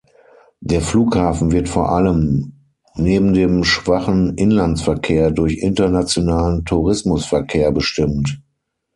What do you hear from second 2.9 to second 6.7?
neben dem schwachen Inlandsverkehr durch internationalen